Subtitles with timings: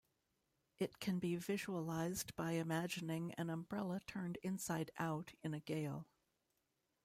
[0.79, 6.07] It can be visualized by imagining an umbrella turned inside-out in a gale.